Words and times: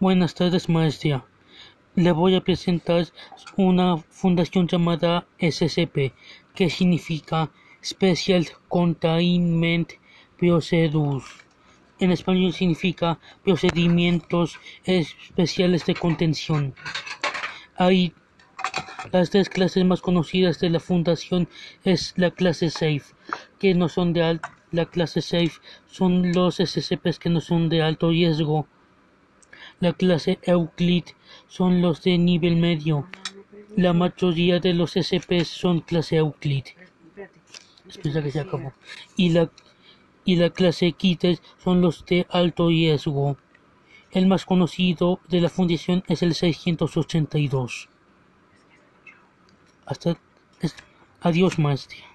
Buenas 0.00 0.36
tardes, 0.36 0.68
maestra. 0.68 1.26
Le 1.96 2.12
voy 2.12 2.36
a 2.36 2.40
presentar 2.40 3.08
una 3.56 3.96
fundación 3.96 4.68
llamada 4.68 5.26
SCP, 5.40 6.12
que 6.54 6.70
significa 6.70 7.50
Special 7.84 8.46
Containment 8.68 9.94
Procedures. 10.38 11.24
En 11.98 12.12
español 12.12 12.52
significa 12.52 13.18
procedimientos 13.42 14.60
especiales 14.84 15.84
de 15.84 15.96
contención. 15.96 16.74
Hay 17.76 18.14
las 19.10 19.30
tres 19.30 19.48
clases 19.48 19.84
más 19.84 20.00
conocidas 20.00 20.60
de 20.60 20.70
la 20.70 20.78
fundación 20.78 21.48
es 21.82 22.14
la 22.16 22.30
clase 22.30 22.70
SAFE, 22.70 23.16
que 23.58 23.74
no 23.74 23.88
son 23.88 24.12
de 24.12 24.22
alto 24.22 24.48
la 24.70 24.86
clase 24.86 25.22
SAFE 25.22 25.60
son 25.86 26.32
los 26.32 26.56
SCPs 26.56 27.18
que 27.18 27.30
no 27.30 27.40
son 27.40 27.68
de 27.68 27.82
alto 27.82 28.10
riesgo. 28.10 28.68
La 29.80 29.92
clase 29.92 30.38
Euclid 30.42 31.04
son 31.46 31.80
los 31.80 32.02
de 32.02 32.18
nivel 32.18 32.56
medio. 32.56 33.06
La 33.76 33.92
mayoría 33.92 34.58
de 34.58 34.74
los 34.74 34.92
SCPs 34.92 35.46
son 35.46 35.80
clase 35.80 36.16
Euclid. 36.16 36.64
Que 38.02 38.30
se 38.30 38.40
acabó. 38.40 38.72
Y 39.16 39.30
la, 39.30 39.50
y 40.24 40.36
la 40.36 40.50
clase 40.50 40.92
Kites 40.92 41.40
son 41.62 41.80
los 41.80 42.04
de 42.06 42.26
alto 42.30 42.68
riesgo. 42.68 43.36
El 44.10 44.26
más 44.26 44.44
conocido 44.44 45.20
de 45.28 45.40
la 45.40 45.48
fundación 45.48 46.02
es 46.08 46.22
el 46.22 46.34
682. 46.34 47.88
Hasta 49.86 50.18
adiós, 51.20 51.58
maestro. 51.58 52.07